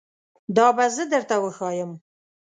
[0.57, 1.91] دا به زه درته وښایم